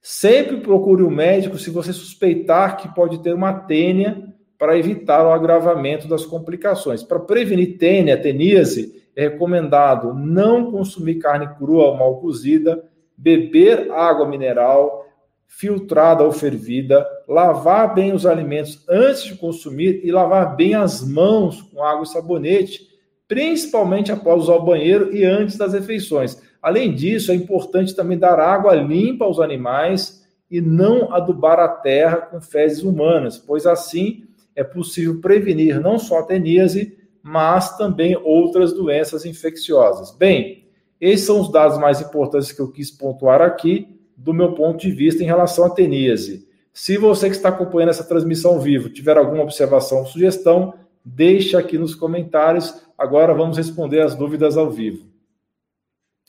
Sempre 0.00 0.60
procure 0.60 1.02
o 1.02 1.08
um 1.08 1.10
médico 1.10 1.58
se 1.58 1.68
você 1.68 1.92
suspeitar 1.92 2.78
que 2.78 2.94
pode 2.94 3.22
ter 3.22 3.34
uma 3.34 3.52
tênia 3.52 4.29
para 4.60 4.76
evitar 4.76 5.26
o 5.26 5.32
agravamento 5.32 6.06
das 6.06 6.26
complicações. 6.26 7.02
Para 7.02 7.18
prevenir 7.18 7.78
tênia, 7.78 8.20
teníase, 8.20 9.02
é 9.16 9.22
recomendado 9.22 10.12
não 10.12 10.70
consumir 10.70 11.14
carne 11.14 11.48
crua 11.56 11.86
ou 11.86 11.96
mal 11.96 12.20
cozida, 12.20 12.84
beber 13.16 13.90
água 13.90 14.28
mineral, 14.28 15.06
filtrada 15.48 16.22
ou 16.22 16.30
fervida, 16.30 17.06
lavar 17.26 17.94
bem 17.94 18.12
os 18.12 18.26
alimentos 18.26 18.84
antes 18.86 19.24
de 19.24 19.34
consumir 19.34 20.02
e 20.04 20.12
lavar 20.12 20.54
bem 20.54 20.74
as 20.74 21.02
mãos 21.02 21.62
com 21.62 21.82
água 21.82 22.04
e 22.04 22.08
sabonete, 22.08 22.86
principalmente 23.26 24.12
após 24.12 24.42
usar 24.42 24.56
o 24.56 24.64
banheiro 24.64 25.16
e 25.16 25.24
antes 25.24 25.56
das 25.56 25.72
refeições. 25.72 26.38
Além 26.60 26.94
disso, 26.94 27.32
é 27.32 27.34
importante 27.34 27.96
também 27.96 28.18
dar 28.18 28.38
água 28.38 28.74
limpa 28.74 29.24
aos 29.24 29.40
animais 29.40 30.22
e 30.50 30.60
não 30.60 31.14
adubar 31.14 31.58
a 31.58 31.68
terra 31.68 32.18
com 32.18 32.42
fezes 32.42 32.82
humanas, 32.82 33.38
pois 33.38 33.64
assim 33.64 34.28
é 34.60 34.64
possível 34.64 35.22
prevenir 35.22 35.80
não 35.80 35.98
só 35.98 36.18
a 36.18 36.22
teníase, 36.22 36.98
mas 37.22 37.78
também 37.78 38.14
outras 38.22 38.74
doenças 38.74 39.24
infecciosas. 39.24 40.14
Bem, 40.14 40.68
esses 41.00 41.24
são 41.24 41.40
os 41.40 41.50
dados 41.50 41.78
mais 41.78 42.02
importantes 42.02 42.52
que 42.52 42.60
eu 42.60 42.70
quis 42.70 42.90
pontuar 42.90 43.40
aqui, 43.40 43.98
do 44.14 44.34
meu 44.34 44.52
ponto 44.52 44.78
de 44.78 44.90
vista, 44.90 45.22
em 45.22 45.26
relação 45.26 45.64
à 45.64 45.70
teníase. 45.70 46.46
Se 46.74 46.98
você 46.98 47.30
que 47.30 47.36
está 47.36 47.48
acompanhando 47.48 47.88
essa 47.88 48.04
transmissão 48.04 48.60
vivo 48.60 48.90
tiver 48.90 49.16
alguma 49.16 49.42
observação 49.42 50.00
ou 50.00 50.06
sugestão, 50.06 50.74
deixe 51.02 51.56
aqui 51.56 51.78
nos 51.78 51.94
comentários. 51.94 52.86
Agora 52.98 53.32
vamos 53.32 53.56
responder 53.56 54.02
as 54.02 54.14
dúvidas 54.14 54.58
ao 54.58 54.70
vivo. 54.70 55.08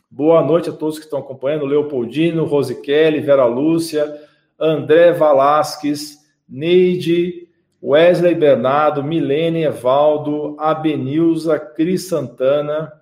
Boa 0.09 0.41
noite 0.41 0.69
a 0.69 0.73
todos 0.73 0.97
que 0.97 1.03
estão 1.03 1.19
acompanhando: 1.19 1.65
Leopoldino, 1.65 2.45
Rose 2.45 2.81
Kelly, 2.81 3.19
Vera 3.19 3.45
Lúcia, 3.45 4.09
André 4.57 5.11
Valasques, 5.11 6.17
Neide, 6.47 7.50
Wesley 7.83 8.35
Bernardo, 8.35 9.03
Milene 9.03 9.63
Evaldo, 9.63 10.55
Abenilza, 10.59 11.57
Cris 11.57 12.07
Santana. 12.07 12.93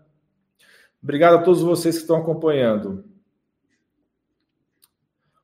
Obrigado 1.04 1.36
a 1.36 1.42
todos 1.42 1.62
vocês 1.62 1.96
que 1.96 2.02
estão 2.02 2.18
acompanhando. 2.18 3.04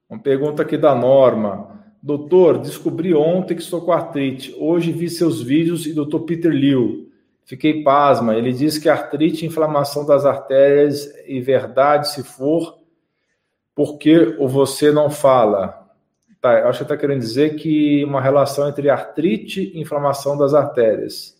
Uma 0.09 0.19
pergunta 0.19 0.61
aqui 0.61 0.77
da 0.77 0.95
Norma. 0.95 1.83
Doutor, 2.01 2.59
descobri 2.59 3.13
ontem 3.13 3.55
que 3.55 3.61
estou 3.61 3.81
com 3.81 3.91
artrite. 3.91 4.55
Hoje 4.57 4.91
vi 4.91 5.09
seus 5.09 5.41
vídeos 5.41 5.85
e 5.85 5.93
doutor 5.93 6.21
Peter 6.21 6.51
Liu. 6.51 7.11
Fiquei 7.43 7.83
pasma. 7.83 8.35
Ele 8.35 8.53
diz 8.53 8.77
que 8.77 8.87
artrite 8.87 9.43
é 9.43 9.47
inflamação 9.47 10.05
das 10.05 10.25
artérias 10.25 11.11
e 11.27 11.41
verdade 11.41 12.09
se 12.09 12.23
for, 12.23 12.79
porque 13.73 14.35
o 14.39 14.47
você 14.47 14.91
não 14.91 15.09
fala. 15.09 15.84
Tá, 16.45 16.69
acho 16.69 16.77
que 16.77 16.83
está 16.83 16.95
querendo 16.95 17.21
dizer 17.21 17.55
que 17.55 18.05
uma 18.05 18.21
relação 18.21 18.69
entre 18.69 18.87
artrite 18.87 19.71
e 19.73 19.81
inflamação 19.81 20.37
das 20.37 20.53
artérias. 20.53 21.35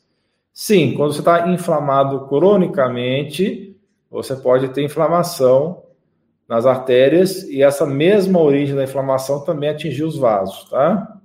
Sim, 0.52 0.96
quando 0.96 1.14
você 1.14 1.20
está 1.20 1.48
inflamado 1.48 2.26
cronicamente, 2.28 3.78
você 4.10 4.36
pode 4.36 4.70
ter 4.70 4.82
inflamação 4.82 5.84
nas 6.50 6.66
artérias 6.66 7.44
e 7.44 7.62
essa 7.62 7.86
mesma 7.86 8.40
origem 8.40 8.76
da 8.76 8.84
inflamação 8.84 9.46
também 9.46 9.70
atingiu 9.70 10.08
os 10.08 10.18
vasos, 10.18 10.68
tá? 10.72 11.20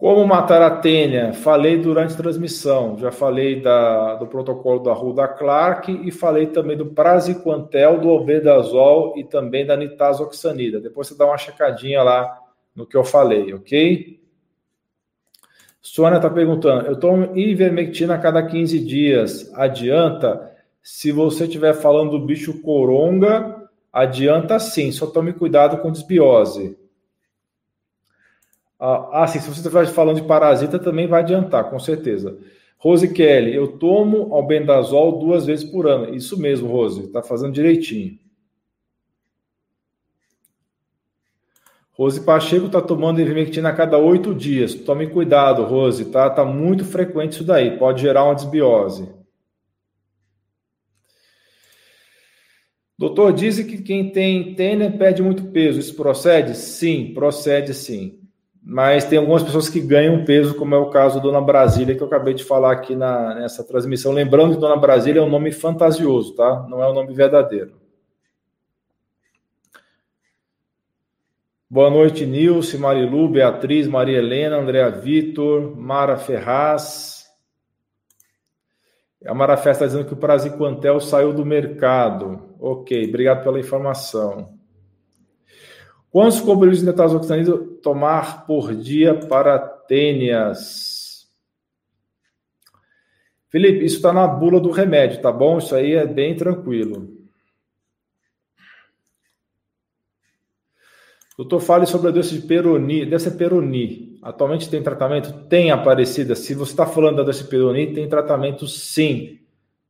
Como 0.00 0.26
matar 0.26 0.62
a 0.62 0.76
tênia? 0.76 1.34
Falei 1.34 1.76
durante 1.76 2.14
a 2.14 2.16
transmissão. 2.16 2.96
Já 2.96 3.12
falei 3.12 3.60
da, 3.60 4.14
do 4.14 4.26
protocolo 4.26 4.82
da 4.82 4.94
Ruda 4.94 5.28
Clark 5.28 5.92
e 5.92 6.10
falei 6.10 6.46
também 6.46 6.74
do 6.74 6.86
praziquantel, 6.86 8.00
do 8.00 8.08
obedazol 8.08 9.12
e 9.18 9.24
também 9.24 9.66
da 9.66 9.76
nitazoxanida. 9.76 10.80
Depois 10.80 11.06
você 11.06 11.18
dá 11.18 11.26
uma 11.26 11.36
checadinha 11.36 12.02
lá 12.02 12.34
no 12.74 12.86
que 12.86 12.96
eu 12.96 13.04
falei, 13.04 13.52
ok? 13.52 14.18
Sônia 15.82 16.16
está 16.16 16.30
perguntando: 16.30 16.86
eu 16.86 16.98
tomo 16.98 17.36
ivermectina 17.36 18.14
a 18.14 18.18
cada 18.18 18.42
15 18.42 18.80
dias. 18.80 19.52
Adianta? 19.52 20.50
Se 20.82 21.12
você 21.12 21.44
estiver 21.44 21.74
falando 21.74 22.12
do 22.12 22.24
bicho 22.24 22.62
coronga, 22.62 23.68
adianta 23.92 24.58
sim, 24.58 24.90
só 24.92 25.04
tome 25.04 25.34
cuidado 25.34 25.76
com 25.76 25.92
desbiose. 25.92 26.74
Ah, 28.80 29.24
ah 29.24 29.26
sim, 29.26 29.38
se 29.40 29.46
você 29.48 29.60
estiver 29.60 29.86
falando 29.88 30.20
de 30.20 30.26
parasita, 30.26 30.78
também 30.78 31.06
vai 31.06 31.20
adiantar, 31.20 31.68
com 31.68 31.78
certeza. 31.78 32.38
Rose 32.78 33.12
Kelly, 33.12 33.54
eu 33.54 33.76
tomo 33.76 34.34
albendazol 34.34 35.18
duas 35.18 35.44
vezes 35.44 35.66
por 35.70 35.86
ano. 35.86 36.14
Isso 36.14 36.40
mesmo, 36.40 36.66
Rose, 36.66 37.04
está 37.04 37.22
fazendo 37.22 37.52
direitinho. 37.52 38.18
Rose 41.92 42.24
Pacheco 42.24 42.64
está 42.64 42.80
tomando 42.80 43.20
ivermectina 43.20 43.68
a 43.68 43.74
cada 43.74 43.98
oito 43.98 44.34
dias. 44.34 44.74
Tome 44.74 45.08
cuidado, 45.08 45.62
Rose, 45.64 46.06
tá? 46.06 46.30
Tá 46.30 46.46
muito 46.46 46.82
frequente 46.82 47.32
isso 47.32 47.44
daí. 47.44 47.76
Pode 47.76 48.00
gerar 48.00 48.24
uma 48.24 48.34
desbiose. 48.34 49.06
Doutor, 52.98 53.34
dizem 53.34 53.66
que 53.66 53.82
quem 53.82 54.10
tem 54.10 54.54
tênis 54.54 54.96
perde 54.96 55.22
muito 55.22 55.44
peso. 55.48 55.78
Isso 55.78 55.94
procede? 55.94 56.56
Sim, 56.56 57.12
procede 57.12 57.74
sim. 57.74 58.19
Mas 58.62 59.04
tem 59.04 59.18
algumas 59.18 59.42
pessoas 59.42 59.68
que 59.68 59.80
ganham 59.80 60.24
peso, 60.24 60.54
como 60.54 60.74
é 60.74 60.78
o 60.78 60.90
caso 60.90 61.20
Dona 61.20 61.40
Brasília, 61.40 61.94
que 61.94 62.02
eu 62.02 62.06
acabei 62.06 62.34
de 62.34 62.44
falar 62.44 62.72
aqui 62.72 62.94
na, 62.94 63.34
nessa 63.34 63.64
transmissão. 63.64 64.12
Lembrando 64.12 64.54
que 64.54 64.60
Dona 64.60 64.76
Brasília 64.76 65.20
é 65.20 65.22
um 65.22 65.30
nome 65.30 65.50
fantasioso, 65.50 66.34
tá? 66.34 66.66
Não 66.68 66.82
é 66.82 66.88
um 66.88 66.94
nome 66.94 67.14
verdadeiro. 67.14 67.80
Boa 71.68 71.88
noite, 71.88 72.26
Nilce, 72.26 72.76
Marilu, 72.76 73.28
Beatriz, 73.28 73.86
Maria 73.86 74.18
Helena, 74.18 74.56
Andréa 74.56 74.90
Vitor, 74.90 75.76
Mara 75.76 76.16
Ferraz. 76.16 77.20
A 79.24 79.34
Marafé 79.34 79.70
está 79.70 79.86
dizendo 79.86 80.06
que 80.06 80.14
o 80.14 80.16
Praziquantel 80.16 80.98
saiu 80.98 81.32
do 81.32 81.44
mercado. 81.44 82.56
Ok, 82.58 83.08
obrigado 83.08 83.44
pela 83.44 83.60
informação. 83.60 84.58
Quantos 86.10 86.40
comprimidos 86.40 86.80
de 86.80 86.86
netazoxanida 86.86 87.56
tomar 87.82 88.46
por 88.46 88.74
dia 88.74 89.14
para 89.14 89.58
tênias? 89.58 91.28
Felipe, 93.48 93.84
isso 93.84 93.96
está 93.96 94.12
na 94.12 94.26
bula 94.26 94.60
do 94.60 94.70
remédio, 94.70 95.20
tá 95.20 95.32
bom? 95.32 95.58
Isso 95.58 95.74
aí 95.74 95.94
é 95.94 96.06
bem 96.06 96.36
tranquilo. 96.36 97.20
Doutor, 101.36 101.60
fale 101.60 101.86
sobre 101.86 102.08
a 102.08 102.10
doença 102.10 102.34
de 102.34 102.42
Peroni. 102.42 103.06
Deve 103.06 103.18
ser 103.18 103.30
Peroni. 103.30 104.18
Atualmente 104.20 104.68
tem 104.68 104.82
tratamento? 104.82 105.32
Tem 105.48 105.70
aparecida. 105.70 106.34
Se 106.34 106.54
você 106.54 106.72
está 106.72 106.84
falando 106.84 107.16
da 107.16 107.22
doença 107.22 107.42
de 107.42 107.48
Peroni, 107.48 107.94
tem 107.94 108.08
tratamento 108.08 108.66
sim. 108.66 109.40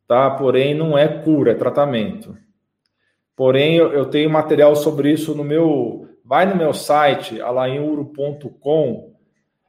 Tá? 0.07 0.31
Porém, 0.31 0.75
não 0.75 0.97
é 0.97 1.09
cura, 1.09 1.51
é 1.51 1.55
tratamento. 1.55 2.37
Porém, 3.35 3.77
eu, 3.77 3.93
eu 3.93 4.07
tenho 4.07 4.31
material 4.31 4.77
sobre 4.77 5.13
isso 5.13 5.35
no 5.35 5.43
meu. 5.43 6.10
Vai 6.31 6.47
no 6.47 6.55
meu 6.55 6.73
site, 6.73 7.41
alainuro.com. 7.41 9.17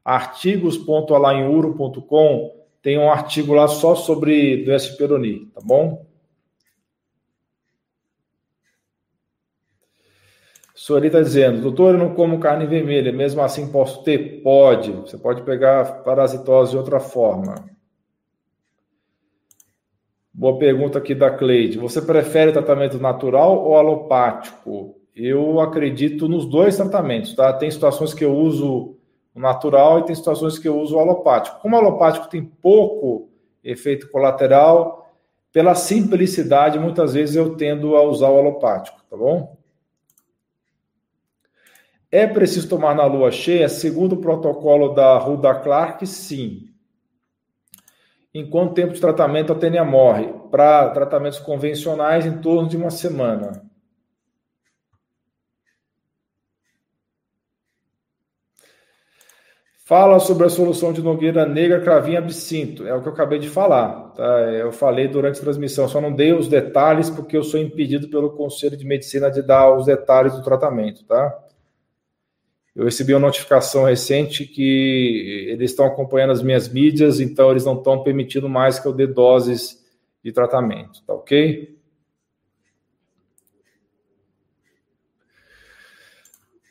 artigos.alainuro.com 0.05 2.61
tem 2.83 2.99
um 2.99 3.09
artigo 3.09 3.55
lá 3.55 3.67
só 3.67 3.95
sobre 3.95 4.63
doença 4.63 4.95
Peroni, 4.95 5.47
tá 5.47 5.61
bom? 5.63 6.05
Sueli 10.75 11.07
está 11.07 11.19
dizendo, 11.19 11.63
doutor, 11.63 11.95
eu 11.95 11.99
não 11.99 12.13
como 12.13 12.39
carne 12.39 12.67
vermelha, 12.67 13.11
mesmo 13.11 13.41
assim 13.41 13.71
posso 13.71 14.03
ter? 14.03 14.43
Pode. 14.43 14.91
Você 14.91 15.17
pode 15.17 15.41
pegar 15.41 16.03
parasitose 16.03 16.73
de 16.73 16.77
outra 16.77 16.99
forma. 16.99 17.55
Boa 20.31 20.59
pergunta 20.59 20.99
aqui 20.99 21.15
da 21.15 21.35
Cleide. 21.35 21.79
Você 21.79 22.03
prefere 22.03 22.51
tratamento 22.51 22.99
natural 22.99 23.57
ou 23.57 23.75
alopático? 23.75 25.00
Eu 25.15 25.59
acredito 25.59 26.27
nos 26.27 26.45
dois 26.45 26.77
tratamentos, 26.77 27.35
tá? 27.35 27.51
Tem 27.53 27.69
situações 27.69 28.13
que 28.13 28.23
eu 28.23 28.35
uso 28.35 28.95
natural 29.35 29.99
e 29.99 30.05
tem 30.05 30.15
situações 30.15 30.57
que 30.57 30.67
eu 30.67 30.79
uso 30.79 30.97
alopático. 30.97 31.59
Como 31.61 31.75
o 31.75 31.79
alopático 31.79 32.29
tem 32.29 32.43
pouco 32.43 33.29
efeito 33.63 34.09
colateral, 34.09 35.01
pela 35.51 35.75
simplicidade, 35.75 36.79
muitas 36.79 37.13
vezes 37.13 37.35
eu 37.35 37.55
tendo 37.55 37.95
a 37.95 38.03
usar 38.03 38.29
o 38.29 38.37
alopático, 38.37 39.01
tá 39.09 39.17
bom? 39.17 39.57
É 42.09 42.27
preciso 42.27 42.67
tomar 42.67 42.95
na 42.95 43.05
lua 43.05 43.31
cheia? 43.31 43.69
Segundo 43.69 44.13
o 44.13 44.21
protocolo 44.21 44.93
da 44.93 45.17
Ruda 45.17 45.55
Clark, 45.55 46.05
sim. 46.05 46.69
Em 48.33 48.49
quanto 48.49 48.73
tempo 48.73 48.93
de 48.93 49.01
tratamento 49.01 49.51
a 49.51 49.55
tênia 49.55 49.83
morre? 49.83 50.33
Para 50.49 50.89
tratamentos 50.89 51.39
convencionais, 51.39 52.25
em 52.25 52.39
torno 52.39 52.67
de 52.67 52.77
uma 52.77 52.89
semana. 52.89 53.70
Fala 59.91 60.19
sobre 60.19 60.45
a 60.45 60.49
solução 60.49 60.93
de 60.93 61.01
Nogueira 61.01 61.45
Negra, 61.45 61.81
Cravinha 61.81 62.19
Absinto. 62.19 62.87
É 62.87 62.95
o 62.95 63.01
que 63.01 63.09
eu 63.09 63.11
acabei 63.11 63.39
de 63.39 63.49
falar. 63.49 64.13
Tá? 64.15 64.23
Eu 64.49 64.71
falei 64.71 65.09
durante 65.09 65.39
a 65.39 65.43
transmissão, 65.43 65.85
só 65.85 65.99
não 65.99 66.13
dei 66.13 66.31
os 66.31 66.47
detalhes 66.47 67.09
porque 67.09 67.35
eu 67.35 67.43
sou 67.43 67.59
impedido 67.59 68.07
pelo 68.07 68.29
Conselho 68.29 68.77
de 68.77 68.85
Medicina 68.85 69.29
de 69.29 69.41
dar 69.41 69.69
os 69.75 69.87
detalhes 69.87 70.33
do 70.33 70.41
tratamento, 70.41 71.03
tá? 71.03 71.37
Eu 72.73 72.85
recebi 72.85 73.13
uma 73.13 73.19
notificação 73.19 73.83
recente 73.83 74.45
que 74.45 75.49
eles 75.49 75.71
estão 75.71 75.85
acompanhando 75.85 76.31
as 76.31 76.41
minhas 76.41 76.69
mídias, 76.69 77.19
então 77.19 77.51
eles 77.51 77.65
não 77.65 77.73
estão 77.77 78.01
permitindo 78.01 78.47
mais 78.47 78.79
que 78.79 78.87
eu 78.87 78.93
dê 78.93 79.05
doses 79.05 79.77
de 80.23 80.31
tratamento, 80.31 81.03
tá 81.05 81.13
ok? 81.13 81.77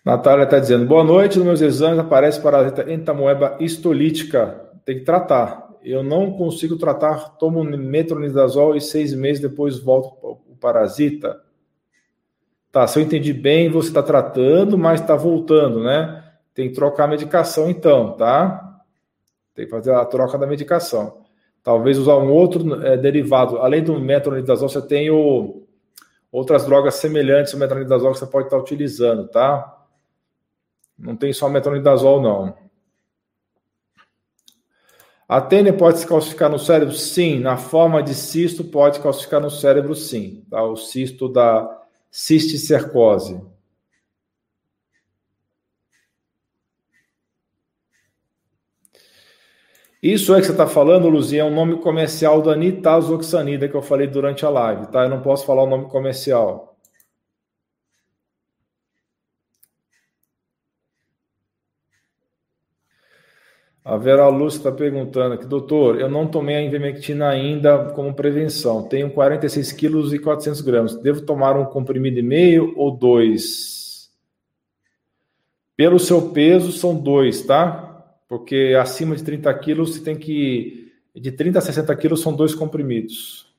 Natália 0.05 0.45
está 0.45 0.59
dizendo, 0.59 0.87
boa 0.87 1.05
noite, 1.05 1.37
nos 1.37 1.47
meus 1.47 1.61
exames 1.61 1.99
aparece 1.99 2.41
parasita 2.41 2.91
entamoeba 2.91 3.57
histolítica, 3.61 4.71
tem 4.85 4.99
que 4.99 5.05
tratar. 5.05 5.69
Eu 5.83 6.03
não 6.03 6.33
consigo 6.33 6.77
tratar, 6.77 7.37
tomo 7.37 7.63
metronidazol 7.63 8.75
e 8.75 8.81
seis 8.81 9.15
meses 9.15 9.43
depois 9.43 9.79
volto 9.79 10.17
o 10.23 10.57
parasita. 10.57 11.41
Tá, 12.73 12.87
se 12.87 12.99
eu 12.99 13.03
entendi 13.03 13.33
bem, 13.33 13.69
você 13.69 13.89
está 13.89 14.03
tratando, 14.03 14.79
mas 14.79 15.01
está 15.01 15.17
voltando, 15.17 15.83
né? 15.83 16.25
Tem 16.55 16.69
que 16.69 16.75
trocar 16.75 17.05
a 17.05 17.09
medicação 17.09 17.69
então, 17.69 18.13
tá? 18.13 18.81
Tem 19.55 19.65
que 19.65 19.71
fazer 19.71 19.93
a 19.93 20.05
troca 20.05 20.39
da 20.39 20.47
medicação. 20.47 21.25
Talvez 21.63 21.99
usar 21.99 22.17
um 22.17 22.31
outro 22.31 22.83
é, 22.85 22.97
derivado. 22.97 23.59
Além 23.59 23.83
do 23.83 23.99
metronidazol, 23.99 24.69
você 24.69 24.81
tem 24.81 25.11
o, 25.11 25.67
outras 26.31 26.65
drogas 26.65 26.95
semelhantes 26.95 27.53
ao 27.53 27.61
metronidazol 27.61 28.13
que 28.13 28.19
você 28.19 28.27
pode 28.27 28.47
estar 28.47 28.59
utilizando, 28.59 29.29
tá? 29.29 29.80
Não 31.01 31.17
tem 31.17 31.33
só 31.33 31.49
metronidazol, 31.49 32.21
não. 32.21 32.55
A 35.27 35.41
tênia 35.41 35.73
pode 35.73 36.01
se 36.01 36.07
calcificar 36.07 36.51
no 36.51 36.59
cérebro? 36.59 36.93
Sim. 36.95 37.41
Na 37.41 37.57
forma 37.57 38.03
de 38.03 38.15
cisto, 38.15 38.65
pode 38.65 39.01
calcificar 39.01 39.41
no 39.41 39.51
cérebro, 39.51 39.95
sim. 39.95 40.45
Tá? 40.51 40.63
O 40.63 40.77
cisto 40.77 41.29
da 41.29 41.85
cisticercose. 42.11 43.41
Isso 50.03 50.35
é 50.35 50.41
que 50.41 50.47
você 50.47 50.53
está 50.53 50.67
falando, 50.67 51.09
Luzinha, 51.09 51.43
é 51.43 51.45
um 51.45 51.55
nome 51.55 51.79
comercial 51.79 52.41
da 52.41 52.57
nitazoxanida 52.57 53.69
que 53.69 53.75
eu 53.75 53.83
falei 53.83 54.07
durante 54.07 54.47
a 54.47 54.49
live, 54.49 54.87
tá? 54.87 55.05
Eu 55.05 55.11
não 55.11 55.21
posso 55.21 55.45
falar 55.45 55.63
o 55.63 55.69
nome 55.69 55.91
comercial. 55.91 56.70
A 63.91 63.97
Vera 63.97 64.29
Lúcia 64.29 64.59
está 64.59 64.71
perguntando 64.71 65.35
aqui, 65.35 65.45
doutor, 65.45 66.01
eu 66.01 66.09
não 66.09 66.25
tomei 66.25 66.55
a 66.55 66.63
invermectina 66.63 67.29
ainda 67.29 67.87
como 67.87 68.15
prevenção. 68.15 68.85
Tenho 68.85 69.11
46 69.11 69.73
quilos 69.73 70.13
e 70.13 70.19
400 70.21 70.61
gramas. 70.61 70.95
Devo 70.95 71.23
tomar 71.23 71.59
um 71.59 71.65
comprimido 71.65 72.21
e 72.21 72.23
meio 72.23 72.73
ou 72.77 72.97
dois? 72.97 74.09
Pelo 75.77 75.99
seu 75.99 76.31
peso, 76.31 76.71
são 76.71 76.95
dois, 76.95 77.43
tá? 77.43 78.15
Porque 78.29 78.77
acima 78.81 79.17
de 79.17 79.25
30 79.25 79.53
quilos, 79.55 79.95
você 79.97 80.01
tem 80.01 80.15
que... 80.15 80.93
De 81.13 81.33
30 81.33 81.59
a 81.59 81.63
60 81.63 81.97
quilos, 81.97 82.21
são 82.21 82.33
dois 82.33 82.55
comprimidos. 82.55 83.50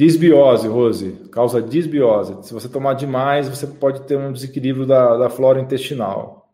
Disbiose, 0.00 0.66
Rose, 0.66 1.12
causa 1.30 1.60
disbiose. 1.60 2.42
Se 2.42 2.54
você 2.54 2.70
tomar 2.70 2.94
demais, 2.94 3.46
você 3.50 3.66
pode 3.66 4.00
ter 4.06 4.16
um 4.16 4.32
desequilíbrio 4.32 4.86
da, 4.86 5.18
da 5.18 5.28
flora 5.28 5.60
intestinal. 5.60 6.50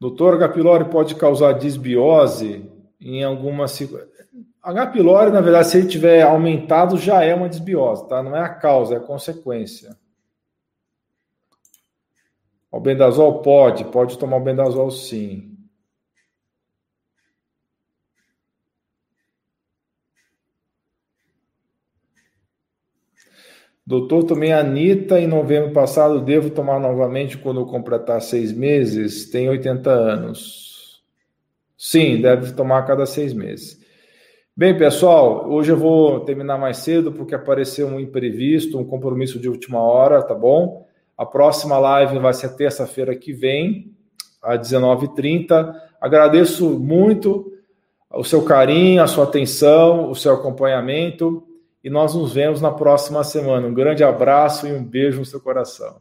Doutor, 0.00 0.42
H. 0.42 0.48
pylori 0.54 0.86
pode 0.86 1.14
causar 1.16 1.52
disbiose 1.52 2.66
em 2.98 3.22
alguma. 3.22 3.66
H. 4.62 4.86
pylori, 4.86 5.30
na 5.30 5.42
verdade, 5.42 5.68
se 5.68 5.76
ele 5.76 5.88
tiver 5.88 6.22
aumentado, 6.22 6.96
já 6.96 7.22
é 7.22 7.34
uma 7.34 7.50
disbiose, 7.50 8.08
tá? 8.08 8.22
Não 8.22 8.34
é 8.34 8.40
a 8.40 8.54
causa, 8.54 8.94
é 8.94 8.96
a 8.96 9.00
consequência. 9.00 9.94
O 12.72 12.80
bendazol 12.80 13.42
pode, 13.42 13.84
pode 13.84 14.18
tomar 14.18 14.38
o 14.38 14.42
bendazol 14.42 14.90
sim. 14.90 15.53
Doutor, 23.86 24.24
tomei 24.24 24.50
Anitta 24.50 25.20
em 25.20 25.26
novembro 25.26 25.70
passado, 25.70 26.22
devo 26.22 26.48
tomar 26.48 26.80
novamente 26.80 27.36
quando 27.36 27.60
eu 27.60 27.66
completar 27.66 28.22
seis 28.22 28.50
meses? 28.50 29.28
Tenho 29.28 29.50
80 29.50 29.90
anos. 29.90 31.02
Sim, 31.76 32.18
deve 32.18 32.52
tomar 32.52 32.78
a 32.78 32.82
cada 32.82 33.04
seis 33.04 33.34
meses. 33.34 33.78
Bem, 34.56 34.74
pessoal, 34.78 35.50
hoje 35.50 35.70
eu 35.72 35.76
vou 35.76 36.20
terminar 36.20 36.56
mais 36.56 36.78
cedo 36.78 37.12
porque 37.12 37.34
apareceu 37.34 37.86
um 37.86 38.00
imprevisto, 38.00 38.78
um 38.78 38.86
compromisso 38.86 39.38
de 39.38 39.50
última 39.50 39.82
hora, 39.82 40.22
tá 40.22 40.34
bom? 40.34 40.86
A 41.18 41.26
próxima 41.26 41.78
live 41.78 42.18
vai 42.18 42.32
ser 42.32 42.56
terça-feira 42.56 43.14
que 43.14 43.34
vem, 43.34 43.92
às 44.42 44.60
19h30. 44.60 45.74
Agradeço 46.00 46.70
muito 46.70 47.52
o 48.10 48.24
seu 48.24 48.42
carinho, 48.44 49.02
a 49.02 49.06
sua 49.06 49.24
atenção, 49.24 50.10
o 50.10 50.14
seu 50.14 50.32
acompanhamento 50.32 51.46
e 51.84 51.90
nós 51.90 52.14
nos 52.14 52.32
vemos 52.32 52.62
na 52.62 52.70
próxima 52.70 53.22
semana. 53.22 53.66
Um 53.66 53.74
grande 53.74 54.02
abraço 54.02 54.66
e 54.66 54.72
um 54.72 54.82
beijo 54.82 55.18
no 55.18 55.26
seu 55.26 55.38
coração. 55.38 56.00